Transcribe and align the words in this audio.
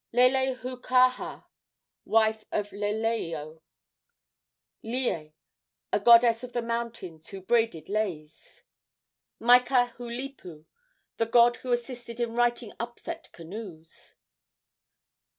Lelehookaahaa, 0.11 1.45
wife 2.05 2.43
of 2.51 2.71
Leleioio. 2.71 3.61
Lie, 4.81 5.35
a 5.93 5.99
goddess 5.99 6.43
of 6.43 6.53
the 6.53 6.61
mountains, 6.63 7.27
who 7.27 7.39
braided 7.39 7.87
leis. 7.87 8.63
Maikahulipu, 9.39 10.65
the 11.17 11.27
god 11.27 11.57
who 11.57 11.71
assisted 11.71 12.19
in 12.19 12.33
righting 12.33 12.73
upset 12.79 13.31
canoes. 13.31 14.15